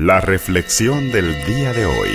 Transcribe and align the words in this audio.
La 0.00 0.20
reflexión 0.20 1.10
del 1.10 1.44
día 1.44 1.72
de 1.72 1.84
hoy. 1.84 2.10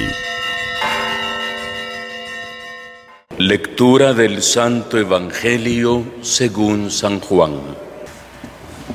Lectura 3.38 4.14
del 4.14 4.42
Santo 4.42 4.98
Evangelio 4.98 6.06
según 6.22 6.90
San 6.90 7.20
Juan. 7.20 7.60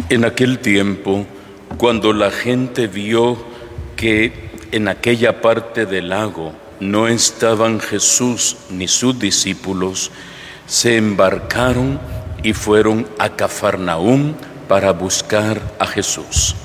En 0.08 0.24
aquel 0.24 0.60
tiempo, 0.60 1.26
cuando 1.76 2.14
la 2.14 2.30
gente 2.30 2.86
vio 2.86 3.36
que 3.94 4.48
en 4.72 4.88
aquella 4.88 5.42
parte 5.42 5.84
del 5.84 6.08
lago 6.08 6.54
no 6.80 7.08
estaban 7.08 7.80
Jesús 7.80 8.56
ni 8.70 8.88
sus 8.88 9.18
discípulos, 9.18 10.10
se 10.66 10.96
embarcaron 10.96 12.00
y 12.42 12.54
fueron 12.54 13.06
a 13.18 13.36
Cafarnaúm 13.36 14.32
para 14.66 14.92
buscar 14.92 15.60
a 15.78 15.84
Jesús. 15.84 16.56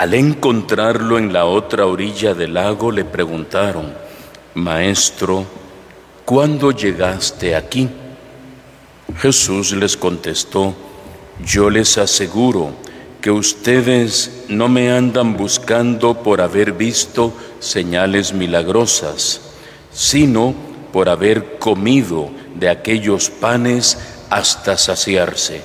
Al 0.00 0.14
encontrarlo 0.14 1.18
en 1.18 1.30
la 1.30 1.44
otra 1.44 1.84
orilla 1.84 2.32
del 2.32 2.54
lago 2.54 2.90
le 2.90 3.04
preguntaron, 3.04 3.92
Maestro, 4.54 5.44
¿cuándo 6.24 6.70
llegaste 6.70 7.54
aquí? 7.54 7.86
Jesús 9.18 9.72
les 9.72 9.98
contestó, 9.98 10.72
Yo 11.44 11.68
les 11.68 11.98
aseguro 11.98 12.70
que 13.20 13.30
ustedes 13.30 14.46
no 14.48 14.70
me 14.70 14.90
andan 14.90 15.36
buscando 15.36 16.22
por 16.22 16.40
haber 16.40 16.72
visto 16.72 17.34
señales 17.58 18.32
milagrosas, 18.32 19.42
sino 19.92 20.54
por 20.94 21.10
haber 21.10 21.58
comido 21.58 22.30
de 22.54 22.70
aquellos 22.70 23.28
panes 23.28 23.98
hasta 24.30 24.78
saciarse. 24.78 25.60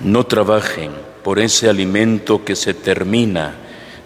No 0.00 0.24
trabajen 0.24 1.13
por 1.24 1.40
ese 1.40 1.70
alimento 1.70 2.44
que 2.44 2.54
se 2.54 2.74
termina, 2.74 3.54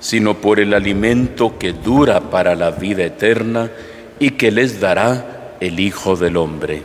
sino 0.00 0.40
por 0.40 0.60
el 0.60 0.72
alimento 0.72 1.58
que 1.58 1.72
dura 1.72 2.30
para 2.30 2.54
la 2.54 2.70
vida 2.70 3.04
eterna 3.04 3.70
y 4.20 4.30
que 4.30 4.52
les 4.52 4.80
dará 4.80 5.56
el 5.60 5.80
Hijo 5.80 6.14
del 6.16 6.36
Hombre. 6.36 6.82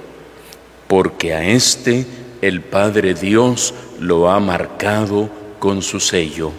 Porque 0.88 1.36
a 1.36 1.44
éste 1.44 2.08
el 2.42 2.62
Padre 2.62 3.14
Dios 3.14 3.76
lo 4.00 4.32
ha 4.32 4.40
marcado 4.40 5.30
con 5.60 5.84
su 5.84 6.00
sello. 6.00 6.52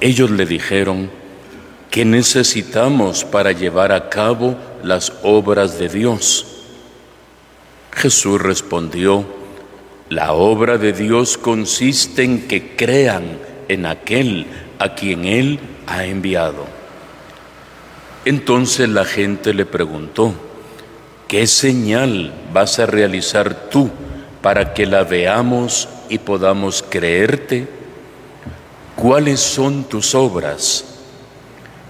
Ellos 0.00 0.30
le 0.32 0.46
dijeron, 0.46 1.10
¿qué 1.90 2.04
necesitamos 2.04 3.24
para 3.24 3.52
llevar 3.52 3.92
a 3.92 4.08
cabo 4.08 4.56
las 4.82 5.12
obras 5.22 5.78
de 5.78 5.88
Dios? 5.88 6.44
Jesús 7.92 8.40
respondió, 8.40 9.37
la 10.10 10.32
obra 10.32 10.78
de 10.78 10.92
Dios 10.92 11.36
consiste 11.36 12.22
en 12.22 12.48
que 12.48 12.74
crean 12.76 13.38
en 13.68 13.84
aquel 13.84 14.46
a 14.78 14.94
quien 14.94 15.24
Él 15.26 15.60
ha 15.86 16.04
enviado. 16.06 16.66
Entonces 18.24 18.88
la 18.88 19.04
gente 19.04 19.52
le 19.52 19.66
preguntó, 19.66 20.32
¿qué 21.26 21.46
señal 21.46 22.32
vas 22.52 22.78
a 22.78 22.86
realizar 22.86 23.68
tú 23.70 23.90
para 24.40 24.72
que 24.72 24.86
la 24.86 25.04
veamos 25.04 25.88
y 26.08 26.18
podamos 26.18 26.82
creerte? 26.82 27.68
¿Cuáles 28.96 29.40
son 29.40 29.84
tus 29.84 30.14
obras? 30.14 30.84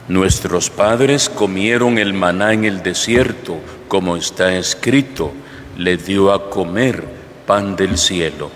Nuestros 0.08 0.70
padres 0.70 1.28
comieron 1.28 1.98
el 1.98 2.14
maná 2.14 2.52
en 2.52 2.64
el 2.64 2.82
desierto, 2.82 3.58
como 3.86 4.16
está 4.16 4.56
escrito, 4.56 5.32
le 5.76 5.96
dio 5.96 6.32
a 6.32 6.50
comer 6.50 7.17
pan 7.48 7.76
del 7.76 7.96
cielo. 7.96 8.50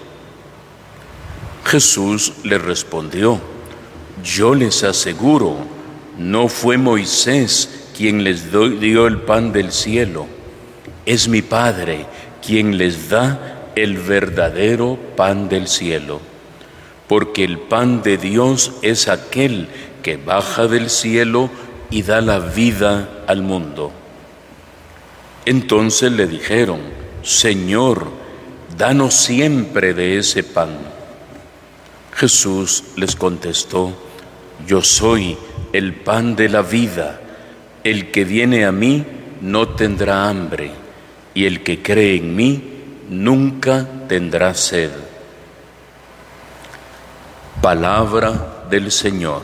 Jesús 1.64 2.34
le 2.44 2.58
respondió, 2.58 3.40
yo 4.22 4.54
les 4.54 4.84
aseguro, 4.84 5.56
no 6.18 6.48
fue 6.48 6.76
Moisés 6.76 7.86
quien 7.96 8.22
les 8.22 8.52
dio 8.52 9.06
el 9.06 9.22
pan 9.22 9.50
del 9.50 9.72
cielo, 9.72 10.26
es 11.06 11.26
mi 11.26 11.40
Padre 11.40 12.04
quien 12.46 12.76
les 12.76 13.08
da 13.08 13.70
el 13.76 13.96
verdadero 13.96 14.98
pan 15.16 15.48
del 15.48 15.68
cielo, 15.68 16.20
porque 17.08 17.44
el 17.44 17.60
pan 17.60 18.02
de 18.02 18.18
Dios 18.18 18.72
es 18.82 19.08
aquel 19.08 19.68
que 20.02 20.18
baja 20.18 20.66
del 20.66 20.90
cielo 20.90 21.48
y 21.88 22.02
da 22.02 22.20
la 22.20 22.40
vida 22.40 23.08
al 23.26 23.40
mundo. 23.40 23.90
Entonces 25.46 26.12
le 26.12 26.26
dijeron, 26.26 26.80
Señor, 27.22 28.21
danos 28.76 29.14
siempre 29.14 29.94
de 29.94 30.18
ese 30.18 30.42
pan. 30.42 30.70
Jesús 32.14 32.84
les 32.96 33.16
contestó, 33.16 33.92
yo 34.66 34.82
soy 34.82 35.36
el 35.72 35.94
pan 35.94 36.36
de 36.36 36.48
la 36.48 36.62
vida, 36.62 37.20
el 37.84 38.10
que 38.10 38.24
viene 38.24 38.64
a 38.64 38.72
mí 38.72 39.04
no 39.40 39.68
tendrá 39.70 40.28
hambre, 40.28 40.70
y 41.34 41.46
el 41.46 41.62
que 41.62 41.82
cree 41.82 42.16
en 42.16 42.36
mí 42.36 42.62
nunca 43.08 43.88
tendrá 44.08 44.54
sed. 44.54 44.90
Palabra 47.60 48.64
del 48.70 48.90
Señor. 48.90 49.42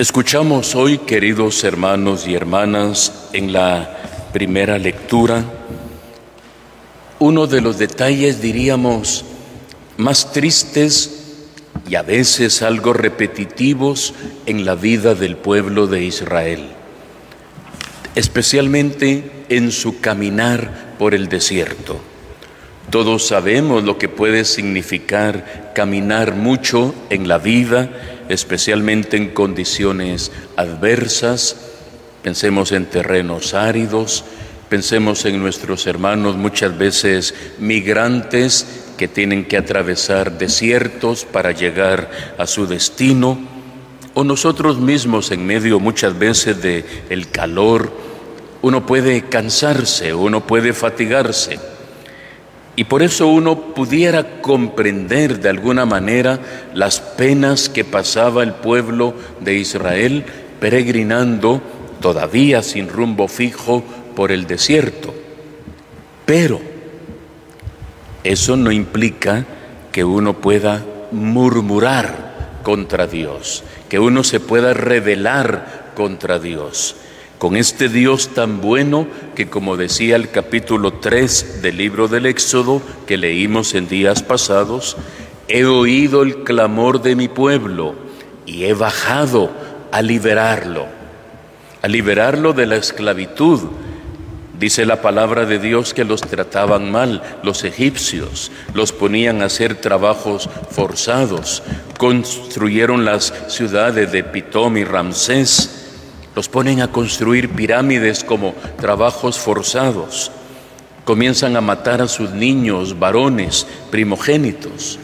Escuchamos 0.00 0.74
hoy, 0.76 0.96
queridos 0.96 1.62
hermanos 1.62 2.26
y 2.26 2.34
hermanas, 2.34 3.28
en 3.34 3.52
la 3.52 3.98
primera 4.32 4.78
lectura, 4.78 5.44
uno 7.18 7.46
de 7.46 7.60
los 7.60 7.76
detalles, 7.76 8.40
diríamos, 8.40 9.26
más 9.98 10.32
tristes 10.32 11.34
y 11.86 11.96
a 11.96 12.02
veces 12.02 12.62
algo 12.62 12.94
repetitivos 12.94 14.14
en 14.46 14.64
la 14.64 14.74
vida 14.74 15.14
del 15.14 15.36
pueblo 15.36 15.86
de 15.86 16.02
Israel, 16.02 16.70
especialmente 18.14 19.30
en 19.50 19.70
su 19.70 20.00
caminar 20.00 20.94
por 20.98 21.12
el 21.12 21.28
desierto. 21.28 22.00
Todos 22.88 23.26
sabemos 23.26 23.84
lo 23.84 23.98
que 23.98 24.08
puede 24.08 24.46
significar 24.46 25.72
caminar 25.74 26.34
mucho 26.34 26.94
en 27.10 27.28
la 27.28 27.36
vida, 27.36 27.90
especialmente 28.30 29.16
en 29.16 29.30
condiciones 29.30 30.30
adversas, 30.56 31.56
pensemos 32.22 32.70
en 32.70 32.86
terrenos 32.86 33.54
áridos, 33.54 34.24
pensemos 34.68 35.24
en 35.24 35.40
nuestros 35.40 35.86
hermanos 35.88 36.36
muchas 36.36 36.78
veces 36.78 37.34
migrantes 37.58 38.84
que 38.96 39.08
tienen 39.08 39.44
que 39.44 39.56
atravesar 39.56 40.38
desiertos 40.38 41.24
para 41.24 41.50
llegar 41.50 42.08
a 42.38 42.46
su 42.46 42.66
destino, 42.66 43.38
o 44.14 44.22
nosotros 44.22 44.78
mismos 44.78 45.32
en 45.32 45.44
medio 45.44 45.80
muchas 45.80 46.18
veces 46.18 46.62
de 46.62 46.84
calor, 47.32 47.92
uno 48.62 48.86
puede 48.86 49.22
cansarse, 49.22 50.14
uno 50.14 50.46
puede 50.46 50.72
fatigarse. 50.72 51.58
Y 52.80 52.84
por 52.84 53.02
eso 53.02 53.26
uno 53.26 53.74
pudiera 53.74 54.40
comprender 54.40 55.38
de 55.38 55.50
alguna 55.50 55.84
manera 55.84 56.40
las 56.72 56.98
penas 56.98 57.68
que 57.68 57.84
pasaba 57.84 58.42
el 58.42 58.54
pueblo 58.54 59.12
de 59.38 59.56
Israel 59.56 60.24
peregrinando 60.60 61.60
todavía 62.00 62.62
sin 62.62 62.88
rumbo 62.88 63.28
fijo 63.28 63.84
por 64.16 64.32
el 64.32 64.46
desierto. 64.46 65.12
Pero 66.24 66.58
eso 68.24 68.56
no 68.56 68.72
implica 68.72 69.44
que 69.92 70.02
uno 70.02 70.38
pueda 70.38 70.82
murmurar 71.12 72.60
contra 72.62 73.06
Dios, 73.06 73.62
que 73.90 73.98
uno 73.98 74.24
se 74.24 74.40
pueda 74.40 74.72
rebelar 74.72 75.92
contra 75.94 76.38
Dios 76.38 76.96
con 77.40 77.56
este 77.56 77.88
Dios 77.88 78.34
tan 78.34 78.60
bueno 78.60 79.06
que 79.34 79.48
como 79.48 79.78
decía 79.78 80.14
el 80.16 80.30
capítulo 80.30 80.92
3 80.92 81.62
del 81.62 81.78
libro 81.78 82.06
del 82.06 82.26
Éxodo 82.26 82.82
que 83.06 83.16
leímos 83.16 83.74
en 83.74 83.88
días 83.88 84.22
pasados, 84.22 84.98
he 85.48 85.64
oído 85.64 86.22
el 86.22 86.42
clamor 86.44 87.00
de 87.00 87.16
mi 87.16 87.28
pueblo 87.28 87.94
y 88.44 88.64
he 88.64 88.74
bajado 88.74 89.50
a 89.90 90.02
liberarlo, 90.02 90.84
a 91.80 91.88
liberarlo 91.88 92.52
de 92.52 92.66
la 92.66 92.76
esclavitud. 92.76 93.60
Dice 94.58 94.84
la 94.84 95.00
palabra 95.00 95.46
de 95.46 95.58
Dios 95.58 95.94
que 95.94 96.04
los 96.04 96.20
trataban 96.20 96.92
mal 96.92 97.22
los 97.42 97.64
egipcios, 97.64 98.52
los 98.74 98.92
ponían 98.92 99.40
a 99.40 99.46
hacer 99.46 99.76
trabajos 99.76 100.50
forzados, 100.70 101.62
construyeron 101.96 103.06
las 103.06 103.32
ciudades 103.48 104.12
de 104.12 104.24
Pitom 104.24 104.76
y 104.76 104.84
Ramsés, 104.84 105.79
los 106.34 106.48
ponen 106.48 106.80
a 106.80 106.92
construir 106.92 107.50
pirámides 107.50 108.24
como 108.24 108.54
trabajos 108.80 109.38
forzados. 109.38 110.30
Comienzan 111.04 111.56
a 111.56 111.60
matar 111.60 112.02
a 112.02 112.08
sus 112.08 112.30
niños, 112.30 112.98
varones, 112.98 113.66
primogénitos. 113.90 114.98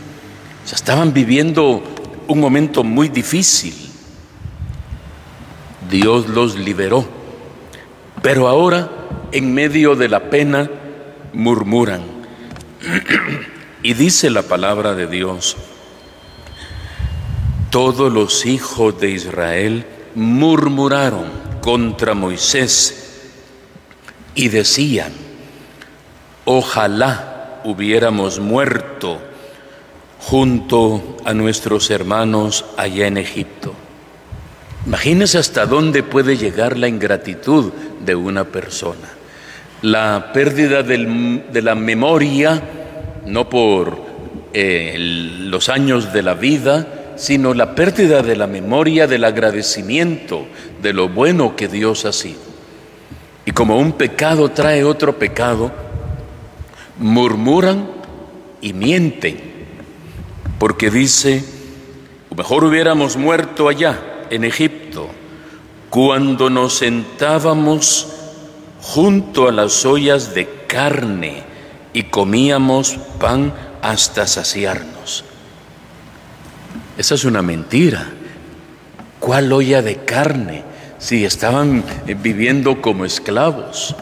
O 0.70 0.74
estaban 0.74 1.12
viviendo 1.12 1.82
un 2.28 2.40
momento 2.40 2.84
muy 2.84 3.08
difícil. 3.08 3.74
Dios 5.90 6.28
los 6.28 6.56
liberó. 6.56 7.06
Pero 8.22 8.48
ahora, 8.48 8.90
en 9.32 9.52
medio 9.52 9.96
de 9.96 10.08
la 10.08 10.30
pena, 10.30 10.70
murmuran. 11.32 12.02
y 13.82 13.94
dice 13.94 14.30
la 14.30 14.42
palabra 14.42 14.94
de 14.94 15.06
Dios, 15.06 15.56
todos 17.70 18.12
los 18.12 18.46
hijos 18.46 18.98
de 19.00 19.10
Israel 19.10 19.86
murmuraron 20.16 21.26
contra 21.60 22.14
Moisés 22.14 23.20
y 24.34 24.48
decían, 24.48 25.12
ojalá 26.46 27.60
hubiéramos 27.64 28.40
muerto 28.40 29.20
junto 30.18 31.18
a 31.24 31.34
nuestros 31.34 31.90
hermanos 31.90 32.64
allá 32.78 33.06
en 33.06 33.18
Egipto. 33.18 33.74
Imagínense 34.86 35.36
hasta 35.36 35.66
dónde 35.66 36.02
puede 36.02 36.38
llegar 36.38 36.78
la 36.78 36.88
ingratitud 36.88 37.72
de 38.00 38.14
una 38.14 38.44
persona. 38.44 39.08
La 39.82 40.30
pérdida 40.32 40.82
de 40.82 41.62
la 41.62 41.74
memoria, 41.74 42.62
no 43.26 43.50
por 43.50 44.00
eh, 44.54 44.94
los 44.98 45.68
años 45.68 46.12
de 46.14 46.22
la 46.22 46.32
vida, 46.32 46.95
sino 47.16 47.54
la 47.54 47.74
pérdida 47.74 48.22
de 48.22 48.36
la 48.36 48.46
memoria 48.46 49.06
del 49.06 49.24
agradecimiento 49.24 50.46
de 50.82 50.92
lo 50.92 51.08
bueno 51.08 51.56
que 51.56 51.68
Dios 51.68 52.04
ha 52.04 52.12
sido. 52.12 52.40
Y 53.44 53.52
como 53.52 53.78
un 53.78 53.92
pecado 53.92 54.50
trae 54.50 54.84
otro 54.84 55.18
pecado, 55.18 55.70
murmuran 56.98 57.88
y 58.60 58.72
mienten, 58.72 59.38
porque 60.58 60.90
dice, 60.90 61.44
mejor 62.36 62.64
hubiéramos 62.64 63.16
muerto 63.16 63.68
allá 63.68 63.98
en 64.30 64.44
Egipto, 64.44 65.08
cuando 65.90 66.50
nos 66.50 66.74
sentábamos 66.74 68.08
junto 68.82 69.48
a 69.48 69.52
las 69.52 69.84
ollas 69.86 70.34
de 70.34 70.48
carne 70.66 71.42
y 71.92 72.04
comíamos 72.04 72.98
pan 73.18 73.52
hasta 73.80 74.26
saciarnos. 74.26 75.24
Esa 76.98 77.14
es 77.14 77.24
una 77.24 77.42
mentira. 77.42 78.08
¿Cuál 79.20 79.52
olla 79.52 79.82
de 79.82 79.96
carne? 79.96 80.64
Si 80.98 81.24
estaban 81.24 81.84
viviendo 82.22 82.80
como 82.80 83.04
esclavos. 83.04 83.94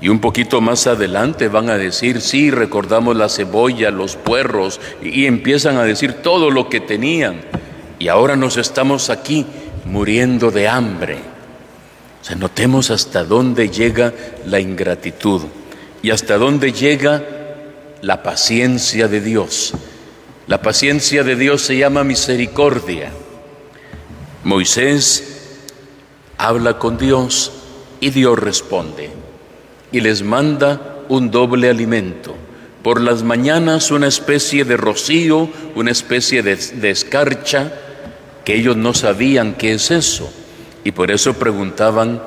Y 0.00 0.08
un 0.08 0.20
poquito 0.20 0.60
más 0.60 0.86
adelante 0.86 1.48
van 1.48 1.70
a 1.70 1.78
decir, 1.78 2.20
sí, 2.20 2.50
recordamos 2.50 3.16
la 3.16 3.28
cebolla, 3.28 3.90
los 3.90 4.16
puerros, 4.16 4.80
y 5.00 5.26
empiezan 5.26 5.76
a 5.76 5.84
decir 5.84 6.14
todo 6.14 6.50
lo 6.50 6.68
que 6.68 6.80
tenían. 6.80 7.40
Y 7.98 8.08
ahora 8.08 8.34
nos 8.34 8.56
estamos 8.56 9.10
aquí 9.10 9.46
muriendo 9.84 10.50
de 10.50 10.68
hambre. 10.68 11.18
O 12.20 12.24
sea, 12.24 12.36
notemos 12.36 12.90
hasta 12.90 13.24
dónde 13.24 13.68
llega 13.68 14.12
la 14.46 14.60
ingratitud 14.60 15.42
y 16.02 16.10
hasta 16.10 16.36
dónde 16.36 16.72
llega 16.72 17.22
la 18.00 18.22
paciencia 18.22 19.08
de 19.08 19.20
Dios. 19.20 19.74
La 20.46 20.60
paciencia 20.60 21.22
de 21.22 21.36
Dios 21.36 21.62
se 21.62 21.76
llama 21.76 22.04
misericordia. 22.04 23.10
Moisés 24.44 25.60
habla 26.36 26.78
con 26.78 26.98
Dios 26.98 27.52
y 28.00 28.10
Dios 28.10 28.38
responde 28.38 29.10
y 29.92 30.00
les 30.00 30.22
manda 30.22 31.04
un 31.08 31.30
doble 31.30 31.68
alimento. 31.68 32.34
Por 32.82 33.00
las 33.00 33.22
mañanas 33.22 33.92
una 33.92 34.08
especie 34.08 34.64
de 34.64 34.76
rocío, 34.76 35.48
una 35.76 35.92
especie 35.92 36.42
de, 36.42 36.90
escarcha, 36.90 37.72
que 38.44 38.56
ellos 38.56 38.76
no 38.76 38.92
sabían 38.94 39.54
qué 39.54 39.74
es 39.74 39.92
eso. 39.92 40.32
Y 40.82 40.90
por 40.90 41.12
eso 41.12 41.34
preguntaban, 41.34 42.20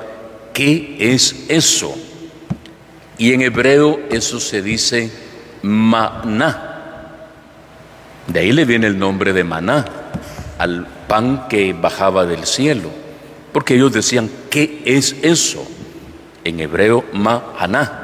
¿qué 0.54 0.96
es 0.98 1.44
eso? 1.48 1.94
Y 3.18 3.34
en 3.34 3.42
hebreo 3.42 4.00
eso 4.10 4.40
se 4.40 4.62
dice 4.62 5.10
maná. 5.62 6.75
De 8.26 8.40
ahí 8.40 8.52
le 8.52 8.64
viene 8.64 8.88
el 8.88 8.98
nombre 8.98 9.32
de 9.32 9.44
maná, 9.44 9.84
al 10.58 10.86
pan 11.06 11.46
que 11.48 11.72
bajaba 11.72 12.26
del 12.26 12.44
cielo, 12.44 12.90
porque 13.52 13.74
ellos 13.74 13.92
decían, 13.92 14.30
¿qué 14.50 14.82
es 14.84 15.16
eso? 15.22 15.66
En 16.44 16.60
hebreo, 16.60 17.04
mahaná. 17.12 18.02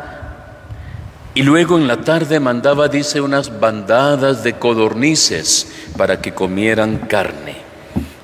Y 1.35 1.43
luego 1.43 1.79
en 1.79 1.89
la 1.89 2.03
tarde 2.03 2.41
mandaba, 2.41 2.89
dice, 2.89 3.21
unas 3.21 3.59
bandadas 3.59 4.45
de 4.45 4.55
codornices 4.55 5.67
para 5.97 6.21
que 6.21 6.35
comieran 6.35 6.99
carne. 7.09 7.57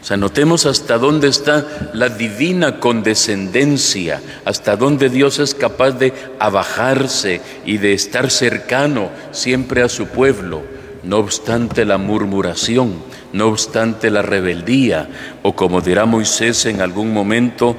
O 0.00 0.04
sea, 0.04 0.16
notemos 0.16 0.66
hasta 0.66 0.98
dónde 0.98 1.28
está 1.28 1.90
la 1.94 2.08
divina 2.08 2.78
condescendencia, 2.78 4.22
hasta 4.44 4.76
dónde 4.76 5.08
Dios 5.08 5.38
es 5.38 5.54
capaz 5.54 5.92
de 5.92 6.12
abajarse 6.38 7.40
y 7.66 7.78
de 7.78 7.94
estar 7.94 8.30
cercano 8.30 9.10
siempre 9.32 9.82
a 9.82 9.88
su 9.88 10.06
pueblo 10.06 10.77
no 11.08 11.16
obstante 11.16 11.86
la 11.86 11.96
murmuración, 11.96 12.96
no 13.32 13.46
obstante 13.46 14.10
la 14.10 14.20
rebeldía, 14.20 15.08
o 15.42 15.56
como 15.56 15.80
dirá 15.80 16.04
Moisés 16.04 16.66
en 16.66 16.82
algún 16.82 17.14
momento, 17.14 17.76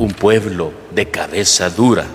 un 0.00 0.10
pueblo 0.10 0.72
de 0.92 1.06
cabeza 1.06 1.70
dura. 1.70 2.06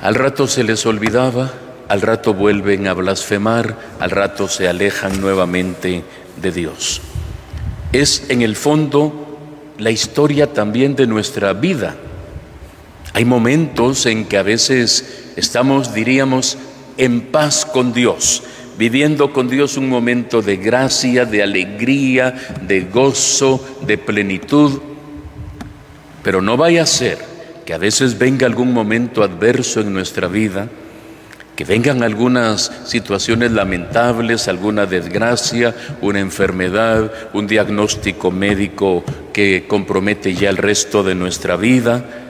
Al 0.00 0.14
rato 0.14 0.46
se 0.46 0.62
les 0.62 0.86
olvidaba, 0.86 1.50
al 1.88 2.02
rato 2.02 2.34
vuelven 2.34 2.86
a 2.86 2.92
blasfemar, 2.92 3.76
al 3.98 4.10
rato 4.10 4.46
se 4.46 4.68
alejan 4.68 5.20
nuevamente 5.20 6.04
de 6.40 6.52
Dios. 6.52 7.00
Es 7.90 8.26
en 8.28 8.42
el 8.42 8.54
fondo 8.54 9.38
la 9.78 9.90
historia 9.90 10.52
también 10.52 10.94
de 10.94 11.08
nuestra 11.08 11.52
vida. 11.52 11.96
Hay 13.12 13.24
momentos 13.24 14.06
en 14.06 14.24
que 14.26 14.38
a 14.38 14.44
veces 14.44 15.32
estamos, 15.34 15.92
diríamos, 15.92 16.58
en 16.96 17.22
paz 17.22 17.64
con 17.64 17.92
Dios, 17.92 18.42
viviendo 18.78 19.32
con 19.32 19.48
Dios 19.48 19.76
un 19.76 19.88
momento 19.88 20.42
de 20.42 20.56
gracia, 20.56 21.24
de 21.24 21.42
alegría, 21.42 22.34
de 22.66 22.82
gozo, 22.82 23.64
de 23.86 23.98
plenitud. 23.98 24.80
Pero 26.22 26.40
no 26.40 26.56
vaya 26.56 26.82
a 26.82 26.86
ser 26.86 27.18
que 27.64 27.74
a 27.74 27.78
veces 27.78 28.18
venga 28.18 28.46
algún 28.46 28.72
momento 28.72 29.22
adverso 29.22 29.80
en 29.80 29.92
nuestra 29.92 30.28
vida, 30.28 30.68
que 31.56 31.64
vengan 31.64 32.02
algunas 32.02 32.72
situaciones 32.84 33.52
lamentables, 33.52 34.48
alguna 34.48 34.86
desgracia, 34.86 35.74
una 36.00 36.20
enfermedad, 36.20 37.12
un 37.34 37.46
diagnóstico 37.46 38.30
médico 38.30 39.04
que 39.32 39.66
compromete 39.68 40.34
ya 40.34 40.48
el 40.48 40.56
resto 40.56 41.02
de 41.02 41.14
nuestra 41.14 41.56
vida 41.56 42.21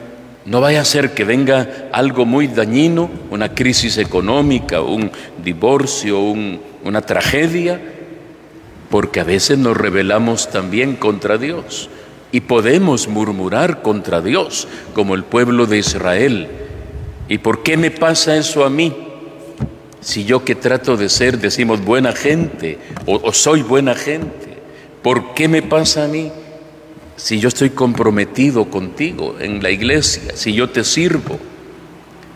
no 0.45 0.59
vaya 0.59 0.81
a 0.81 0.85
ser 0.85 1.13
que 1.13 1.23
venga 1.23 1.89
algo 1.91 2.25
muy 2.25 2.47
dañino, 2.47 3.09
una 3.29 3.53
crisis 3.55 3.97
económica, 3.97 4.81
un 4.81 5.09
divorcio, 5.43 6.19
una 6.19 7.01
tragedia, 7.01 7.79
porque 8.89 9.21
a 9.21 9.23
veces 9.23 9.57
nos 9.57 9.77
rebelamos 9.77 10.49
también 10.51 10.95
contra 10.95 11.37
Dios 11.37 11.89
y 12.33 12.41
podemos 12.41 13.07
murmurar 13.07 13.81
contra 13.81 14.21
Dios, 14.21 14.67
como 14.93 15.15
el 15.15 15.23
pueblo 15.23 15.65
de 15.65 15.77
Israel. 15.77 16.47
¿Y 17.29 17.37
por 17.37 17.63
qué 17.63 17.77
me 17.77 17.91
pasa 17.91 18.35
eso 18.35 18.65
a 18.65 18.69
mí? 18.69 18.93
Si 20.01 20.25
yo 20.25 20.43
que 20.43 20.55
trato 20.55 20.97
de 20.97 21.07
ser, 21.07 21.37
decimos, 21.39 21.85
buena 21.85 22.11
gente 22.11 22.79
o, 23.05 23.15
o 23.15 23.31
soy 23.31 23.61
buena 23.61 23.95
gente, 23.95 24.57
¿por 25.01 25.33
qué 25.33 25.47
me 25.47 25.61
pasa 25.61 26.03
a 26.03 26.07
mí? 26.07 26.31
Si 27.15 27.39
yo 27.39 27.47
estoy 27.47 27.71
comprometido 27.71 28.65
contigo 28.69 29.35
en 29.39 29.61
la 29.61 29.71
iglesia, 29.71 30.35
si 30.35 30.53
yo 30.53 30.69
te 30.69 30.83
sirvo. 30.83 31.39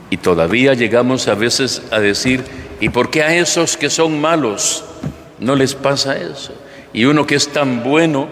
Y 0.09 0.17
todavía 0.17 0.73
llegamos 0.73 1.27
a 1.27 1.35
veces 1.35 1.81
a 1.91 1.99
decir, 1.99 2.43
¿y 2.79 2.89
por 2.89 3.09
qué 3.09 3.23
a 3.23 3.35
esos 3.35 3.75
que 3.75 3.89
son 3.89 4.21
malos 4.21 4.83
no 5.39 5.55
les 5.55 5.75
pasa 5.75 6.17
eso? 6.17 6.53
Y 6.93 7.05
uno 7.05 7.27
que 7.27 7.35
es 7.35 7.49
tan 7.49 7.83
bueno, 7.83 8.29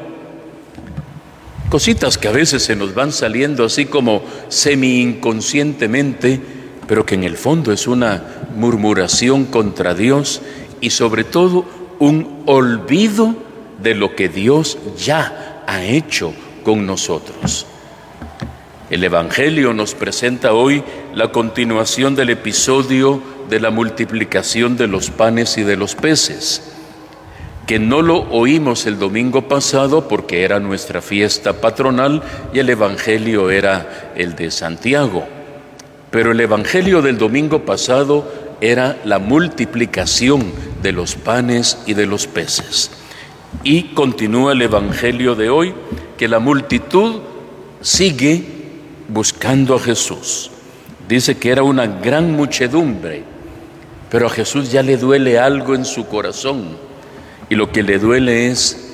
cositas 1.70 2.18
que 2.18 2.30
a 2.30 2.32
veces 2.32 2.64
se 2.64 2.76
nos 2.76 2.94
van 2.94 3.12
saliendo 3.12 3.66
así 3.66 3.86
como 3.86 4.24
semi 4.48 5.02
inconscientemente, 5.02 6.40
pero 6.88 7.06
que 7.06 7.16
en 7.16 7.24
el 7.26 7.36
fondo 7.36 7.74
es 7.74 7.88
una 7.88 8.24
murmuración 8.56 9.46
contra 9.46 9.94
Dios 9.94 10.42
y 10.80 10.92
sobre 10.92 11.24
todo 11.24 11.66
un 12.00 12.44
olvido 12.46 13.36
de 13.82 13.96
lo 13.96 14.16
que 14.16 14.30
Dios 14.30 14.78
ya 14.98 15.45
ha 15.68 15.84
hecho 15.84 16.34
con 16.64 16.86
nosotros. 16.86 17.66
El 18.90 19.04
Evangelio 19.04 19.74
nos 19.74 19.96
presenta 19.96 20.54
hoy 20.54 20.84
la 21.14 21.32
continuación 21.32 22.16
del 22.16 22.30
episodio 22.30 23.22
de 23.50 23.60
la 23.60 23.72
multiplicación 23.72 24.78
de 24.78 24.88
los 24.88 25.10
panes 25.10 25.58
y 25.58 25.64
de 25.64 25.76
los 25.76 25.96
peces, 25.96 26.62
que 27.66 27.80
no 27.80 28.02
lo 28.02 28.30
oímos 28.30 28.86
el 28.86 29.00
domingo 29.00 29.48
pasado 29.48 30.08
porque 30.08 30.44
era 30.44 30.60
nuestra 30.60 31.02
fiesta 31.02 31.54
patronal 31.54 32.22
y 32.54 32.60
el 32.60 32.70
Evangelio 32.70 33.50
era 33.50 34.12
el 34.16 34.36
de 34.36 34.52
Santiago. 34.52 35.26
Pero 36.12 36.32
el 36.32 36.40
Evangelio 36.40 37.02
del 37.02 37.18
domingo 37.18 37.66
pasado 37.66 38.32
era 38.62 38.98
la 39.04 39.20
multiplicación 39.20 40.52
de 40.82 40.92
los 40.92 41.16
panes 41.16 41.80
y 41.88 41.96
de 41.96 42.06
los 42.06 42.28
peces. 42.28 42.92
Y 43.64 43.94
continúa 43.94 44.54
el 44.54 44.62
Evangelio 44.62 45.36
de 45.36 45.50
hoy, 45.50 45.74
que 46.18 46.28
la 46.28 46.40
multitud 46.40 47.22
sigue 47.82 48.44
buscando 49.08 49.76
a 49.76 49.80
Jesús. 49.80 50.52
Dice 51.08 51.38
que 51.38 51.52
era 51.52 51.64
una 51.64 51.86
gran 51.86 52.32
muchedumbre, 52.32 53.24
pero 54.10 54.28
a 54.28 54.30
Jesús 54.30 54.72
ya 54.72 54.82
le 54.82 54.98
duele 54.98 55.38
algo 55.40 55.76
en 55.76 55.86
su 55.86 56.08
corazón. 56.08 56.78
Y 57.50 57.56
lo 57.56 57.72
que 57.72 57.84
le 57.84 58.00
duele 58.00 58.48
es, 58.48 58.94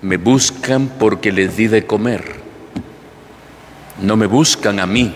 me 0.00 0.16
buscan 0.16 0.92
porque 0.98 1.32
les 1.32 1.56
di 1.56 1.66
de 1.66 1.86
comer. 1.86 2.24
No 4.00 4.16
me 4.16 4.26
buscan 4.26 4.80
a 4.80 4.86
mí, 4.86 5.14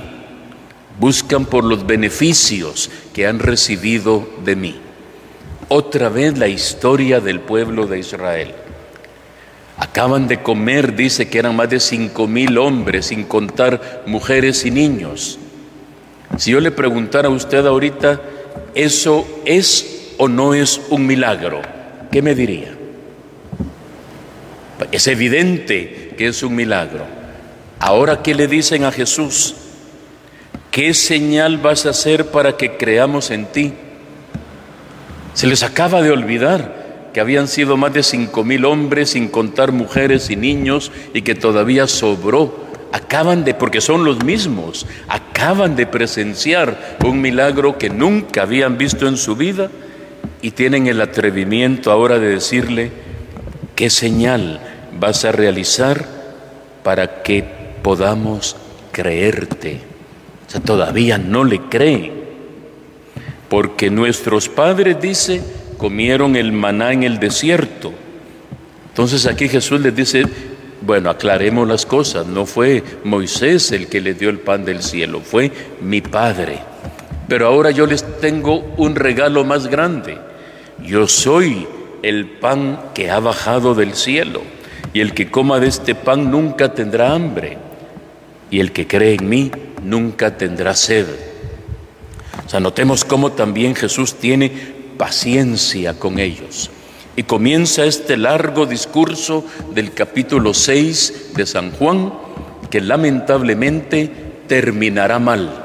buscan 0.99 1.47
por 1.47 1.65
los 1.65 1.87
beneficios 1.87 2.91
que 3.13 3.27
han 3.27 3.39
recibido 3.39 4.29
de 4.45 4.57
mí. 4.57 4.77
Otra 5.69 6.09
vez 6.09 6.39
la 6.39 6.49
historia 6.49 7.21
del 7.21 7.41
pueblo 7.41 7.87
de 7.87 7.99
Israel. 7.99 8.55
Acaban 9.79 10.27
de 10.27 10.43
comer, 10.43 10.97
dice 10.97 11.29
que 11.29 11.39
eran 11.39 11.55
más 11.55 11.71
de 11.71 11.79
cinco 11.79 12.27
mil 12.27 12.59
hombres, 12.59 13.07
sin 13.07 13.25
contar 13.25 14.03
mujeres 14.07 14.65
y 14.65 14.73
niños. 14.73 15.39
Si 16.37 16.51
yo 16.51 16.61
le 16.61 16.73
preguntara 16.73 17.29
a 17.29 17.31
usted 17.31 17.65
ahorita, 17.65 18.21
¿eso 18.75 19.27
es 19.45 20.15
o 20.19 20.29
no 20.29 20.53
es 20.53 20.81
un 20.91 21.07
milagro? 21.07 21.63
¿Qué 22.11 22.23
me 22.23 22.35
diría? 22.35 22.75
Es 24.91 25.07
evidente 25.07 26.15
que 26.19 26.27
es 26.27 26.43
un 26.43 26.57
milagro. 26.57 27.05
Ahora, 27.79 28.23
¿qué 28.23 28.35
le 28.35 28.49
dicen 28.49 28.85
a 28.85 28.91
Jesús? 28.91 29.55
¿Qué 30.73 30.93
señal 30.93 31.59
vas 31.59 31.87
a 31.87 31.91
hacer 31.91 32.27
para 32.27 32.57
que 32.57 32.77
creamos 32.77 33.31
en 33.31 33.47
ti? 33.47 33.73
Se 35.35 35.47
les 35.47 35.63
acaba 35.63 36.03
de 36.03 36.11
olvidar 36.11 36.78
que 37.13 37.21
habían 37.21 37.49
sido 37.49 37.77
más 37.77 37.93
de 37.93 38.03
cinco 38.03 38.45
mil 38.45 38.65
hombres, 38.65 39.11
sin 39.11 39.29
contar 39.29 39.73
mujeres 39.73 40.31
y 40.31 40.37
niños, 40.37 40.93
y 41.15 41.23
que 41.23 41.35
todavía 41.35 41.87
sobró. 41.87 42.69
Acaban 42.93 43.45
de, 43.45 43.55
porque 43.55 43.81
son 43.81 44.05
los 44.05 44.25
mismos, 44.25 44.87
acaban 45.09 45.77
de 45.77 45.87
presenciar 45.87 46.97
un 47.05 47.21
milagro 47.21 47.77
que 47.77 47.91
nunca 47.91 48.43
habían 48.43 48.79
visto 48.79 49.07
en 49.07 49.17
su 49.17 49.37
vida 49.37 49.71
y 50.41 50.53
tienen 50.53 50.87
el 50.87 51.01
atrevimiento 51.01 51.91
ahora 51.91 52.19
de 52.19 52.29
decirle, 52.29 52.91
¿qué 53.75 53.91
señal 53.91 54.61
vas 54.99 55.25
a 55.25 55.33
realizar 55.33 56.07
para 56.83 57.23
que 57.23 57.45
podamos 57.83 58.57
creerte? 58.91 59.81
O 60.47 60.51
sea, 60.51 60.61
todavía 60.61 61.19
no 61.19 61.45
le 61.45 61.61
creen, 61.69 62.13
porque 63.51 63.91
nuestros 63.91 64.49
padres, 64.49 64.99
dice, 65.01 65.43
comieron 65.79 66.37
el 66.37 66.53
maná 66.53 66.93
en 66.93 67.05
el 67.05 67.19
desierto. 67.19 67.93
Entonces 68.89 69.27
aquí 69.27 69.49
Jesús 69.49 69.81
les 69.81 69.95
dice, 69.95 70.25
bueno, 70.83 71.09
aclaremos 71.09 71.67
las 71.67 71.87
cosas, 71.87 72.27
no 72.27 72.45
fue 72.45 72.83
Moisés 73.05 73.73
el 73.73 73.87
que 73.87 74.01
le 74.01 74.15
dio 74.15 74.29
el 74.29 74.41
pan 74.41 74.65
del 74.65 74.83
cielo, 74.83 75.21
fue 75.21 75.51
mi 75.81 76.01
Padre. 76.01 76.59
Pero 77.29 77.47
ahora 77.47 77.71
yo 77.71 77.87
les 77.87 78.21
tengo 78.21 78.75
un 78.77 78.97
regalo 78.97 79.45
más 79.45 79.69
grande. 79.69 80.19
Yo 80.85 81.07
soy 81.07 81.67
el 82.03 82.27
pan 82.27 82.81
que 82.95 83.11
ha 83.11 83.21
bajado 83.21 83.75
del 83.75 83.95
cielo, 83.95 84.43
y 84.93 85.01
el 85.01 85.13
que 85.15 85.31
coma 85.31 85.61
de 85.61 85.69
este 85.69 85.95
pan 85.95 86.31
nunca 86.31 86.75
tendrá 86.75 87.13
hambre, 87.13 87.59
y 88.51 88.61
el 88.61 88.73
que 88.73 88.87
cree 88.87 89.15
en 89.15 89.29
mí 89.29 89.51
nunca 89.83 90.37
tendrá 90.37 90.75
sed. 90.75 91.07
O 92.47 92.49
sea, 92.49 92.61
notemos 92.61 93.05
cómo 93.05 93.33
también 93.33 93.75
Jesús 93.75 94.15
tiene 94.15 94.78
paciencia 94.99 95.99
con 95.99 96.19
ellos. 96.19 96.71
Y 97.17 97.23
comienza 97.23 97.85
este 97.85 98.17
largo 98.17 98.67
discurso 98.67 99.45
del 99.75 99.93
capítulo 99.93 100.53
6 100.53 101.33
de 101.35 101.47
San 101.47 101.73
Juan, 101.73 102.13
que 102.71 102.81
lamentablemente 102.81 104.11
terminará 104.47 105.19
mal. 105.19 105.65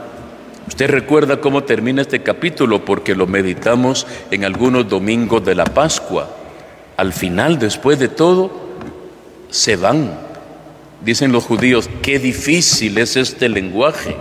Usted 0.67 0.89
recuerda 0.89 1.41
cómo 1.41 1.63
termina 1.63 2.01
este 2.01 2.23
capítulo 2.23 2.85
porque 2.85 3.15
lo 3.15 3.27
meditamos 3.27 4.07
en 4.31 4.45
algunos 4.45 4.87
domingos 4.87 5.43
de 5.43 5.55
la 5.55 5.65
Pascua. 5.65 6.29
Al 6.95 7.11
final, 7.11 7.59
después 7.59 7.99
de 7.99 8.07
todo, 8.07 8.51
se 9.49 9.75
van. 9.75 10.17
Dicen 11.03 11.31
los 11.31 11.43
judíos, 11.43 11.89
qué 12.01 12.17
difícil 12.17 12.97
es 12.97 13.17
este 13.17 13.49
lenguaje. 13.49 14.15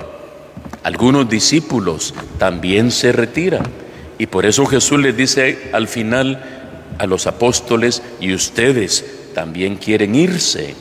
Algunos 0.83 1.29
discípulos 1.29 2.13
también 2.39 2.91
se 2.91 3.13
retiran. 3.13 3.82
Y 4.23 4.29
por 4.29 4.47
eso 4.47 4.67
Jesús 4.67 5.01
les 5.01 5.17
dice 5.17 5.71
al 5.73 5.89
final 5.89 6.41
a 6.97 7.07
los 7.07 7.27
apóstoles, 7.27 8.05
y 8.21 8.33
ustedes 8.33 9.05
también 9.35 9.75
quieren 9.75 10.15
irse. 10.15 10.77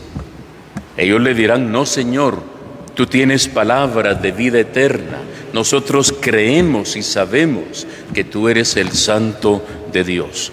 Ellos 0.95 1.19
le 1.21 1.33
dirán, 1.33 1.71
no 1.71 1.87
Señor, 1.87 2.43
tú 2.93 3.07
tienes 3.07 3.47
palabras 3.47 4.21
de 4.21 4.31
vida 4.31 4.59
eterna. 4.59 5.17
Nosotros 5.53 6.13
creemos 6.21 6.95
y 6.95 7.01
sabemos 7.01 7.87
que 8.13 8.23
tú 8.23 8.47
eres 8.47 8.77
el 8.77 8.91
santo 8.91 9.65
de 9.91 10.03
Dios. 10.03 10.51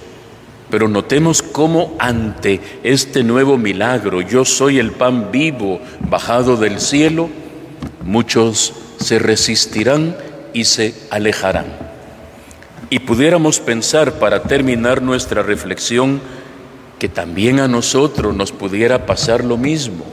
Pero 0.71 0.89
notemos 0.89 1.43
cómo 1.43 1.95
ante 1.99 2.59
este 2.85 3.23
nuevo 3.23 3.59
milagro, 3.59 4.23
yo 4.23 4.47
soy 4.47 4.79
el 4.79 4.93
pan 4.93 5.31
vivo 5.31 5.79
bajado 6.09 6.57
del 6.57 6.81
cielo, 6.81 7.29
muchos 8.03 8.73
se 8.99 9.19
resistirán 9.19 10.17
y 10.55 10.65
se 10.65 10.95
alejarán. 11.11 11.88
Y 12.91 13.01
pudiéramos 13.01 13.61
pensar 13.61 14.19
para 14.19 14.43
terminar 14.45 15.03
nuestra 15.03 15.43
reflexión 15.43 16.21
que 16.99 17.09
también 17.09 17.61
a 17.61 17.69
nosotros 17.69 18.35
nos 18.35 18.51
pudiera 18.51 19.05
pasar 19.05 19.45
lo 19.45 19.59
mismo. 19.59 20.05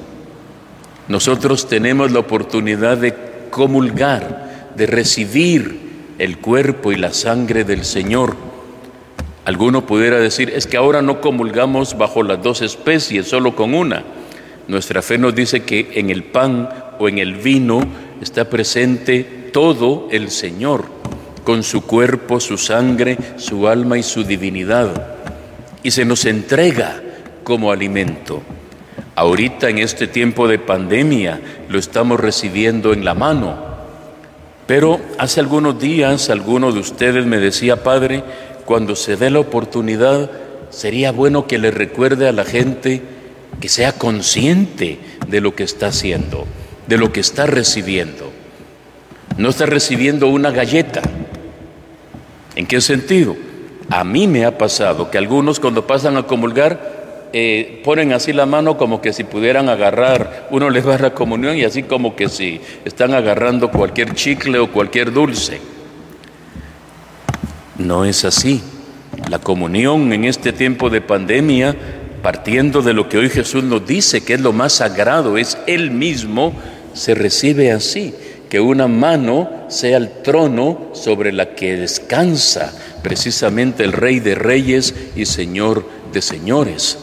Nosotros 1.08 1.67
tenemos 1.70 2.12
la 2.12 2.20
oportunidad 2.20 2.98
de 2.98 3.15
comulgar, 3.50 4.74
de 4.75 4.88
recibir 4.88 5.86
el 6.20 6.39
cuerpo 6.39 6.91
y 6.91 6.98
la 6.98 7.13
sangre 7.13 7.63
del 7.63 7.86
Señor. 7.86 8.36
Alguno 9.46 9.86
pudiera 9.86 10.17
decir, 10.20 10.50
es 10.50 10.67
que 10.67 10.75
ahora 10.75 11.01
no 11.01 11.22
comulgamos 11.22 11.98
bajo 11.98 12.24
las 12.24 12.44
dos 12.44 12.62
especies, 12.62 13.27
solo 13.27 13.55
con 13.55 13.74
una. 13.74 14.03
Nuestra 14.67 15.01
fe 15.01 15.17
nos 15.17 15.34
dice 15.34 15.63
que 15.63 15.91
en 15.94 16.10
el 16.10 16.24
pan 16.24 16.67
o 17.00 17.08
en 17.08 17.20
el 17.20 17.36
vino 17.36 17.79
está 18.22 18.50
presente 18.50 19.50
todo 19.53 20.10
el 20.12 20.29
Señor 20.29 21.05
con 21.46 21.64
su 21.64 21.84
cuerpo, 21.84 22.42
su 22.42 22.58
sangre, 22.58 23.18
su 23.38 23.70
alma 23.70 23.98
y 23.98 24.04
su 24.04 24.25
divinidad, 24.25 24.90
y 25.84 25.92
se 25.92 26.04
nos 26.04 26.25
entrega 26.25 27.02
como 27.44 27.72
alimento. 27.72 28.42
Ahorita 29.16 29.70
en 29.70 29.78
este 29.78 30.08
tiempo 30.08 30.48
de 30.48 30.60
pandemia 30.60 31.40
lo 31.70 31.80
estamos 31.80 32.20
recibiendo 32.20 32.92
en 32.92 33.06
la 33.06 33.14
mano, 33.14 33.56
pero 34.66 35.00
hace 35.20 35.40
algunos 35.40 35.80
días 35.80 36.30
alguno 36.30 36.72
de 36.72 36.80
ustedes 36.80 37.25
me 37.25 37.38
decía, 37.38 37.84
Padre, 37.84 38.24
cuando 38.66 38.96
se 38.96 39.16
dé 39.16 39.30
la 39.30 39.40
oportunidad, 39.40 40.32
sería 40.72 41.12
bueno 41.12 41.46
que 41.46 41.60
le 41.60 41.70
recuerde 41.70 42.28
a 42.28 42.34
la 42.34 42.44
gente 42.44 43.04
que 43.62 43.70
sea 43.70 43.94
consciente 43.94 44.98
de 45.28 45.42
lo 45.42 45.56
que 45.56 45.64
está 45.64 45.88
haciendo, 45.88 46.46
de 46.88 46.98
lo 46.98 47.14
que 47.14 47.20
está 47.20 47.46
recibiendo. 47.46 48.32
No 49.38 49.50
está 49.50 49.66
recibiendo 49.66 50.28
una 50.28 50.50
galleta, 50.50 51.02
¿En 52.56 52.66
qué 52.66 52.80
sentido? 52.80 53.36
A 53.90 54.04
mí 54.04 54.28
me 54.28 54.46
ha 54.46 54.58
pasado 54.58 55.12
que 55.12 55.18
algunos 55.18 55.60
cuando 55.60 55.86
pasan 55.86 56.18
a 56.18 56.24
comulgar 56.24 57.30
eh, 57.34 57.82
ponen 57.84 58.14
así 58.14 58.32
la 58.32 58.46
mano 58.46 58.78
como 58.78 59.02
que 59.02 59.12
si 59.12 59.26
pudieran 59.26 59.68
agarrar, 59.68 60.48
uno 60.52 60.70
les 60.70 60.88
va 60.88 60.96
a 60.96 61.00
la 61.00 61.14
comunión 61.14 61.58
y 61.58 61.66
así 61.66 61.84
como 61.84 62.16
que 62.16 62.30
si 62.30 62.62
están 62.86 63.14
agarrando 63.14 63.72
cualquier 63.72 64.16
chicle 64.16 64.58
o 64.60 64.72
cualquier 64.72 65.12
dulce. 65.12 65.60
No 67.78 68.06
es 68.06 68.24
así. 68.24 68.64
La 69.30 69.40
comunión 69.40 70.14
en 70.14 70.24
este 70.24 70.54
tiempo 70.54 70.90
de 70.90 71.02
pandemia, 71.02 71.76
partiendo 72.22 72.82
de 72.82 72.94
lo 72.94 73.10
que 73.10 73.18
hoy 73.18 73.30
Jesús 73.30 73.64
nos 73.66 73.86
dice, 73.86 74.24
que 74.24 74.36
es 74.36 74.42
lo 74.42 74.54
más 74.54 74.74
sagrado, 74.74 75.38
es 75.38 75.58
Él 75.68 75.92
mismo, 75.92 76.54
se 76.94 77.16
recibe 77.16 77.72
así 77.72 78.16
que 78.56 78.62
una 78.62 78.88
mano 78.88 79.66
sea 79.68 79.98
el 79.98 80.22
trono 80.24 80.92
sobre 80.94 81.34
la 81.34 81.56
que 81.56 81.76
descansa 81.76 82.72
precisamente 83.04 83.84
el 83.84 83.92
Rey 83.92 84.22
de 84.22 84.34
Reyes 84.34 84.96
y 85.14 85.26
Señor 85.26 85.86
de 86.14 86.22
Señores. 86.22 86.98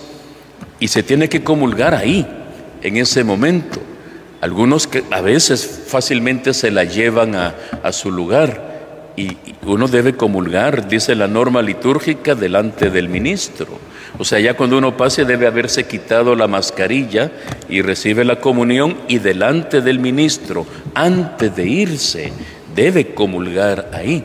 Y 0.81 0.89
se 0.89 1.03
tiene 1.03 1.29
que 1.29 1.45
comulgar 1.45 1.95
ahí, 1.95 2.27
en 2.81 2.97
ese 2.97 3.23
momento. 3.23 3.83
Algunos 4.41 4.87
que 4.87 5.05
a 5.11 5.21
veces 5.21 5.83
fácilmente 5.87 6.55
se 6.55 6.71
la 6.71 6.85
llevan 6.85 7.35
a, 7.35 7.55
a 7.83 7.93
su 7.93 8.11
lugar 8.11 9.13
y 9.15 9.37
uno 9.67 9.89
debe 9.89 10.17
comulgar, 10.17 10.89
dice 10.89 11.15
la 11.15 11.29
norma 11.29 11.61
litúrgica, 11.61 12.35
delante 12.35 12.89
del 12.89 13.11
ministro. 13.11 13.79
O 14.19 14.25
sea, 14.25 14.39
ya 14.41 14.55
cuando 14.55 14.79
uno 14.79 14.97
pase 14.97 15.25
debe 15.25 15.47
haberse 15.47 15.85
quitado 15.85 16.37
la 16.37 16.47
mascarilla 16.47 17.33
y 17.69 17.83
recibe 17.83 18.25
la 18.25 18.41
comunión 18.41 18.99
y 19.09 19.19
delante 19.19 19.81
del 19.81 19.99
ministro, 19.99 20.67
antes 20.95 21.55
de 21.57 21.67
irse, 21.67 22.33
debe 22.75 23.15
comulgar 23.15 23.91
ahí. 23.93 24.23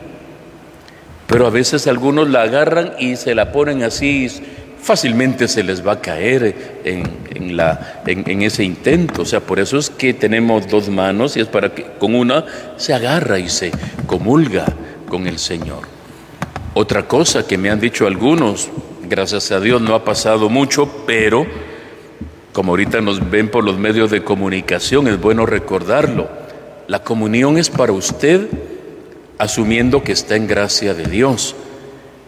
Pero 1.26 1.46
a 1.46 1.50
veces 1.50 1.86
algunos 1.86 2.28
la 2.28 2.42
agarran 2.42 2.92
y 2.98 3.16
se 3.16 3.34
la 3.34 3.52
ponen 3.52 3.82
así 3.82 4.28
fácilmente 4.80 5.48
se 5.48 5.62
les 5.62 5.86
va 5.86 5.92
a 5.92 6.00
caer 6.00 6.80
en, 6.84 7.56
la, 7.56 8.02
en, 8.06 8.42
ese 8.42 8.64
intento. 8.64 9.22
O 9.22 9.24
sea, 9.24 9.40
por 9.40 9.58
eso 9.58 9.78
es 9.78 9.90
que 9.90 10.14
tenemos 10.14 10.68
dos 10.68 10.88
manos 10.88 11.36
y 11.36 11.40
es 11.40 11.48
para 11.48 11.74
que 11.74 11.84
con 11.98 12.14
una 12.14 12.44
se 12.76 12.94
agarra 12.94 13.38
y 13.38 13.48
se 13.48 13.70
comulga 14.06 14.64
con 15.08 15.26
el 15.26 15.38
Señor. 15.38 15.82
Otra 16.74 17.06
cosa 17.06 17.46
que 17.46 17.58
me 17.58 17.70
han 17.70 17.80
dicho 17.80 18.06
algunos, 18.06 18.68
gracias 19.08 19.50
a 19.50 19.60
Dios 19.60 19.80
no 19.80 19.94
ha 19.94 20.04
pasado 20.04 20.48
mucho, 20.48 21.04
pero 21.06 21.46
como 22.52 22.72
ahorita 22.72 23.00
nos 23.00 23.30
ven 23.30 23.50
por 23.50 23.64
los 23.64 23.78
medios 23.78 24.10
de 24.10 24.24
comunicación, 24.24 25.06
es 25.08 25.20
bueno 25.20 25.46
recordarlo. 25.46 26.28
La 26.88 27.04
comunión 27.04 27.58
es 27.58 27.70
para 27.70 27.92
usted 27.92 28.48
asumiendo 29.38 30.02
que 30.02 30.12
está 30.12 30.36
en 30.36 30.46
gracia 30.46 30.94
de 30.94 31.04
Dios. 31.04 31.54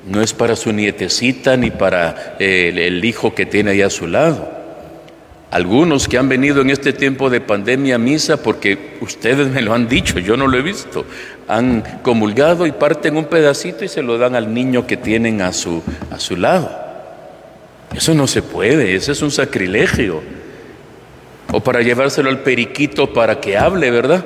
No 0.07 0.23
es 0.23 0.33
para 0.33 0.57
su 0.57 0.73
nietecita 0.73 1.57
ni 1.57 1.71
para 1.71 2.37
eh, 2.39 2.73
el, 2.75 3.05
hijo 3.05 3.35
que 3.35 3.47
tiene 3.47 3.73
ahí 3.73 3.83
a 3.83 3.91
su 3.91 4.07
lado. 4.07 4.49
Algunos 5.51 6.07
que 6.07 6.17
han 6.17 6.29
venido 6.29 6.61
en 6.61 6.71
este 6.71 6.93
tiempo 6.93 7.29
de 7.29 7.41
pandemia 7.41 7.97
a 7.97 7.99
misa, 7.99 8.41
porque 8.41 8.99
ustedes 9.01 9.49
me 9.49 9.63
lo 9.63 9.75
han 9.75 9.89
dicho, 9.89 10.21
yo 10.21 10.37
no 10.37 10.47
lo 10.47 10.57
he 10.57 10.63
visto, 10.63 11.05
han 11.51 11.83
comulgado 12.03 12.67
y 12.67 12.73
parten 12.73 13.17
un 13.17 13.25
pedacito 13.25 13.85
y 13.85 13.89
se 13.89 14.03
lo 14.03 14.19
dan 14.19 14.37
al 14.37 14.55
niño 14.55 14.87
que 14.87 14.97
tienen 14.97 15.43
a 15.43 15.53
su, 15.53 15.83
a 16.11 16.21
su 16.21 16.37
lado. 16.37 16.71
Eso 17.95 18.15
no 18.15 18.27
se 18.27 18.41
puede, 18.41 18.95
ese 18.95 19.13
es 19.13 19.21
un 19.21 19.33
sacrilegio. 19.33 20.23
O 21.53 21.61
para 21.61 21.83
llevárselo 21.83 22.31
al 22.31 22.41
periquito 22.41 23.13
para 23.13 23.41
que 23.41 23.59
hable, 23.59 23.91
¿verdad? 23.91 24.25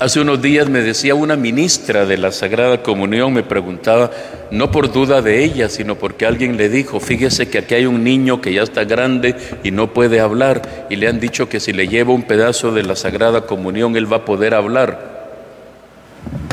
Hace 0.00 0.18
unos 0.18 0.40
días 0.40 0.70
me 0.70 0.80
decía 0.80 1.14
una 1.14 1.36
ministra 1.36 2.06
de 2.06 2.16
la 2.16 2.32
Sagrada 2.32 2.82
Comunión, 2.82 3.34
me 3.34 3.42
preguntaba, 3.42 4.10
no 4.50 4.70
por 4.70 4.90
duda 4.90 5.20
de 5.20 5.44
ella, 5.44 5.68
sino 5.68 5.96
porque 5.96 6.24
alguien 6.24 6.56
le 6.56 6.70
dijo, 6.70 7.00
fíjese 7.00 7.50
que 7.50 7.58
aquí 7.58 7.74
hay 7.74 7.84
un 7.84 8.02
niño 8.02 8.40
que 8.40 8.54
ya 8.54 8.62
está 8.62 8.84
grande 8.84 9.36
y 9.62 9.72
no 9.72 9.92
puede 9.92 10.20
hablar, 10.20 10.86
y 10.88 10.96
le 10.96 11.06
han 11.06 11.20
dicho 11.20 11.50
que 11.50 11.60
si 11.60 11.74
le 11.74 11.86
lleva 11.86 12.14
un 12.14 12.22
pedazo 12.22 12.72
de 12.72 12.82
la 12.82 12.96
Sagrada 12.96 13.42
Comunión, 13.42 13.94
él 13.94 14.10
va 14.10 14.18
a 14.18 14.24
poder 14.24 14.54
hablar. 14.54 15.28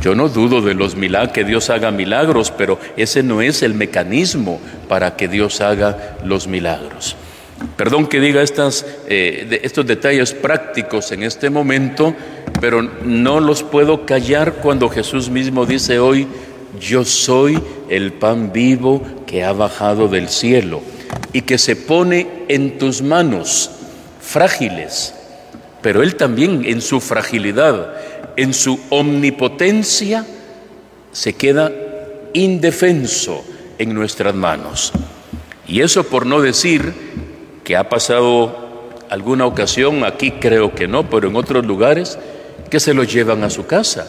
Yo 0.04 0.14
no 0.14 0.28
dudo 0.28 0.62
de 0.62 0.74
los 0.74 0.98
milagros, 0.98 1.32
que 1.32 1.46
Dios 1.46 1.70
haga 1.70 1.90
milagros, 1.90 2.52
pero 2.52 2.78
ese 2.98 3.24
no 3.24 3.42
es 3.42 3.64
el 3.64 3.76
mecanismo 3.76 4.60
para 4.90 5.16
que 5.16 5.30
Dios 5.30 5.62
haga 5.62 6.18
los 6.22 6.48
milagros. 6.48 7.16
Perdón 7.76 8.08
que 8.08 8.20
diga 8.20 8.42
estas, 8.42 8.86
eh, 9.08 9.60
estos 9.64 9.86
detalles 9.86 10.34
prácticos 10.34 11.12
en 11.12 11.24
este 11.24 11.50
momento, 11.50 12.16
pero 12.60 12.82
no 12.82 13.40
los 13.40 13.64
puedo 13.64 14.06
callar 14.06 14.56
cuando 14.56 14.90
Jesús 14.90 15.30
mismo 15.30 15.66
dice 15.66 16.00
hoy, 16.00 16.28
yo 16.80 17.04
soy 17.04 17.60
el 17.90 18.14
pan 18.14 18.52
vivo 18.52 19.02
que 19.26 19.44
ha 19.44 19.54
bajado 19.54 20.08
del 20.08 20.30
cielo 20.30 20.82
y 21.34 21.42
que 21.42 21.58
se 21.58 21.76
pone 21.76 22.46
en 22.48 22.78
tus 22.78 23.02
manos, 23.02 23.72
frágiles, 24.22 25.14
pero 25.82 26.04
Él 26.04 26.16
también 26.16 26.64
en 26.66 26.82
su 26.82 27.00
fragilidad, 27.00 27.94
en 28.36 28.54
su 28.54 28.80
omnipotencia, 28.90 30.26
se 31.12 31.34
queda 31.34 31.72
indefenso 32.34 33.44
en 33.78 33.94
nuestras 33.94 34.36
manos. 34.36 34.92
Y 35.68 35.82
eso 35.82 36.04
por 36.04 36.26
no 36.26 36.42
decir 36.42 36.94
que 37.68 37.76
ha 37.76 37.90
pasado 37.90 38.56
alguna 39.10 39.46
ocasión, 39.46 40.06
aquí 40.06 40.32
creo 40.32 40.74
que 40.74 40.88
no, 40.88 41.10
pero 41.10 41.28
en 41.28 41.36
otros 41.36 41.66
lugares, 41.66 42.18
que 42.70 42.80
se 42.80 42.94
lo 42.94 43.04
llevan 43.04 43.44
a 43.44 43.50
su 43.50 43.68
casa. 43.68 44.08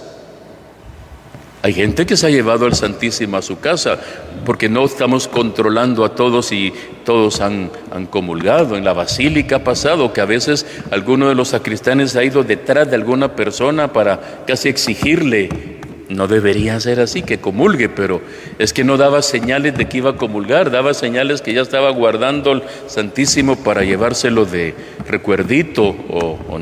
Hay 1.62 1.72
gente 1.72 2.06
que 2.06 2.16
se 2.16 2.28
ha 2.28 2.30
llevado 2.30 2.66
al 2.66 2.76
Santísimo 2.76 3.36
a 3.36 3.42
su 3.42 3.58
casa 3.58 3.98
porque 4.44 4.68
no 4.68 4.84
estamos 4.84 5.26
controlando 5.26 6.04
a 6.04 6.14
todos 6.14 6.52
y 6.52 6.72
todos 7.04 7.40
han, 7.40 7.72
han, 7.90 8.06
comulgado. 8.06 8.76
En 8.76 8.84
la 8.84 8.92
basílica 8.92 9.56
ha 9.56 9.64
pasado 9.64 10.12
que 10.12 10.20
a 10.20 10.24
veces 10.24 10.64
alguno 10.92 11.28
de 11.28 11.34
los 11.34 11.48
sacristanes 11.48 12.14
ha 12.14 12.22
ido 12.22 12.44
detrás 12.44 12.88
de 12.88 12.94
alguna 12.94 13.34
persona 13.34 13.92
para 13.92 14.44
casi 14.46 14.68
exigirle, 14.68 15.77
no 16.08 16.26
debería 16.26 16.80
ser 16.80 17.00
así, 17.00 17.22
que 17.22 17.38
comulgue, 17.38 17.88
pero 17.88 18.20
es 18.58 18.72
que 18.72 18.84
no 18.84 18.96
daba 18.96 19.22
señales 19.22 19.76
de 19.76 19.88
que 19.88 19.98
iba 19.98 20.10
a 20.10 20.16
comulgar, 20.16 20.70
daba 20.70 20.94
señales 20.94 21.42
que 21.42 21.52
ya 21.52 21.62
estaba 21.62 21.90
guardando 21.90 22.52
el 22.52 22.62
Santísimo 22.86 23.56
para 23.56 23.84
llevárselo 23.84 24.46
de 24.46 24.74
recuerdito 25.06 25.84
o, 25.84 26.38
o 26.48 26.60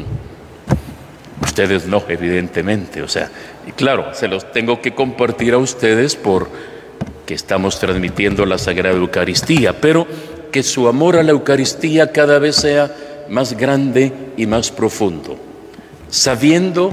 Ustedes 1.42 1.86
no, 1.86 2.02
evidentemente. 2.08 3.00
O 3.00 3.08
sea, 3.08 3.30
y 3.66 3.72
claro, 3.72 4.12
se 4.12 4.28
los 4.28 4.52
tengo 4.52 4.82
que 4.82 4.94
compartir 4.94 5.54
a 5.54 5.58
ustedes 5.58 6.14
por 6.14 6.48
que 7.24 7.32
estamos 7.32 7.80
transmitiendo 7.80 8.44
la 8.44 8.58
Sagrada 8.58 8.96
Eucaristía, 8.96 9.80
pero 9.80 10.06
que 10.52 10.62
su 10.62 10.86
amor 10.86 11.16
a 11.16 11.22
la 11.22 11.32
Eucaristía 11.32 12.12
cada 12.12 12.38
vez 12.38 12.56
sea 12.56 12.94
más 13.30 13.56
grande 13.56 14.12
y 14.36 14.46
más 14.46 14.70
profundo, 14.70 15.38
sabiendo 16.10 16.92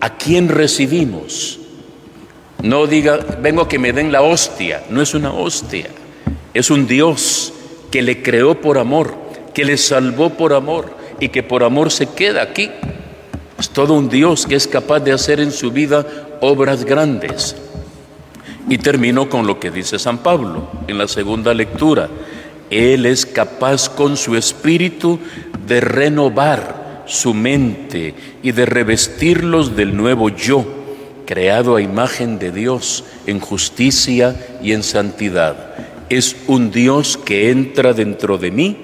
a 0.00 0.16
quién 0.16 0.48
recibimos. 0.48 1.61
No 2.62 2.86
diga, 2.86 3.18
vengo 3.40 3.68
que 3.68 3.78
me 3.78 3.92
den 3.92 4.12
la 4.12 4.22
hostia, 4.22 4.82
no 4.88 5.02
es 5.02 5.14
una 5.14 5.32
hostia, 5.32 5.88
es 6.54 6.70
un 6.70 6.86
Dios 6.86 7.52
que 7.90 8.02
le 8.02 8.22
creó 8.22 8.60
por 8.60 8.78
amor, 8.78 9.14
que 9.52 9.64
le 9.64 9.76
salvó 9.76 10.30
por 10.30 10.54
amor 10.54 10.96
y 11.20 11.28
que 11.28 11.42
por 11.42 11.64
amor 11.64 11.90
se 11.90 12.06
queda 12.06 12.42
aquí 12.42 12.70
es 13.62 13.70
todo 13.70 13.94
un 13.94 14.08
Dios 14.08 14.44
que 14.44 14.56
es 14.56 14.66
capaz 14.66 14.98
de 14.98 15.12
hacer 15.12 15.38
en 15.38 15.52
su 15.52 15.70
vida 15.70 16.04
obras 16.40 16.84
grandes. 16.84 17.54
Y 18.68 18.78
termino 18.78 19.28
con 19.28 19.46
lo 19.46 19.60
que 19.60 19.70
dice 19.70 20.00
San 20.00 20.18
Pablo 20.18 20.68
en 20.88 20.98
la 20.98 21.06
segunda 21.06 21.54
lectura. 21.54 22.08
Él 22.70 23.06
es 23.06 23.24
capaz 23.24 23.88
con 23.88 24.16
su 24.16 24.34
espíritu 24.34 25.20
de 25.64 25.80
renovar 25.80 27.04
su 27.06 27.34
mente 27.34 28.16
y 28.42 28.50
de 28.50 28.66
revestirlos 28.66 29.76
del 29.76 29.96
nuevo 29.96 30.28
yo, 30.28 30.66
creado 31.32 31.76
a 31.76 31.80
imagen 31.80 32.38
de 32.38 32.52
Dios 32.52 33.04
en 33.26 33.40
justicia 33.40 34.36
y 34.62 34.72
en 34.72 34.82
santidad. 34.82 35.56
Es 36.10 36.36
un 36.46 36.70
Dios 36.70 37.16
que 37.16 37.50
entra 37.50 37.94
dentro 37.94 38.36
de 38.36 38.50
mí 38.50 38.76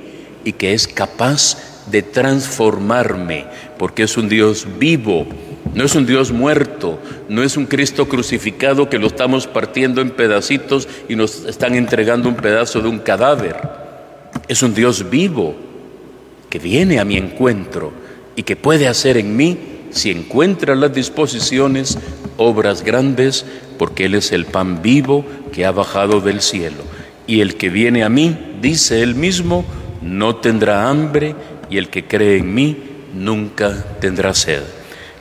y 0.44 0.52
que 0.52 0.72
es 0.72 0.88
capaz 0.88 1.58
de 1.90 2.00
transformarme, 2.00 3.44
porque 3.76 4.04
es 4.04 4.16
un 4.16 4.30
Dios 4.30 4.66
vivo, 4.78 5.26
no 5.74 5.84
es 5.84 5.94
un 5.94 6.06
Dios 6.06 6.32
muerto, 6.32 6.98
no 7.28 7.42
es 7.42 7.58
un 7.58 7.66
Cristo 7.66 8.08
crucificado 8.08 8.88
que 8.88 8.98
lo 8.98 9.08
estamos 9.08 9.46
partiendo 9.46 10.00
en 10.00 10.08
pedacitos 10.08 10.88
y 11.06 11.16
nos 11.16 11.44
están 11.44 11.74
entregando 11.74 12.30
un 12.30 12.37
pedazo 12.37 12.80
de 12.80 12.88
un 12.88 13.00
cadáver. 13.00 13.56
Es 14.48 14.62
un 14.62 14.72
Dios 14.72 15.11
vivo 15.11 15.54
que 16.48 16.58
viene 16.58 16.98
a 16.98 17.04
mi 17.04 17.18
encuentro 17.18 17.92
y 18.37 18.42
que 18.42 18.56
puede 18.56 18.88
hacer 18.88 19.18
en 19.18 19.37
mí, 19.37 19.58
si 19.90 20.11
encuentra 20.11 20.74
las 20.74 20.92
disposiciones, 20.92 21.98
obras 22.37 22.83
grandes, 22.83 23.44
porque 23.79 24.07
Él 24.07 24.14
es 24.14 24.33
el 24.33 24.46
pan 24.46 24.83
vivo 24.83 25.24
que 25.53 25.64
ha 25.64 25.70
bajado 25.70 26.20
del 26.20 26.40
cielo. 26.40 26.83
Y 27.27 27.40
el 27.40 27.57
que 27.57 27.68
viene 27.68 28.05
a 28.05 28.09
mí, 28.09 28.37
dice 28.61 29.03
Él 29.03 29.14
mismo, 29.14 29.64
no 30.03 30.37
tendrá 30.37 30.88
hambre 30.88 31.35
y 31.70 31.79
el 31.79 31.88
que 31.88 32.07
cree 32.07 32.38
en 32.38 32.55
mí 32.55 32.77
nunca 33.14 33.85
tendrá 34.01 34.35
sed. 34.35 34.62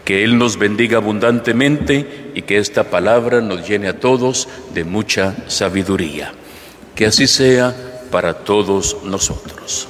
Que 0.05 0.23
Él 0.23 0.37
nos 0.37 0.57
bendiga 0.57 0.97
abundantemente 0.97 2.31
y 2.33 2.43
que 2.43 2.57
esta 2.57 2.85
palabra 2.85 3.41
nos 3.41 3.67
llene 3.67 3.89
a 3.89 3.99
todos 3.99 4.47
de 4.73 4.83
mucha 4.85 5.35
sabiduría. 5.47 6.31
Que 6.95 7.07
así 7.07 7.27
sea 7.27 7.75
para 8.09 8.33
todos 8.33 8.97
nosotros. 9.03 9.89